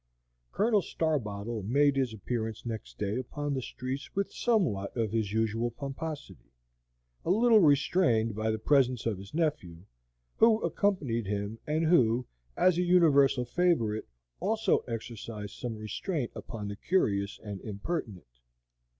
[0.51, 5.69] Colonel Starbottle made his appearance next day upon the streets with somewhat of his usual
[5.69, 6.49] pomposity,
[7.23, 9.83] a little restrained by the presence of his nephew,
[10.37, 12.25] who accompanied him, and who,
[12.57, 14.07] as a universal favorite,
[14.39, 18.39] also exercised some restraint upon the curious and impertinent.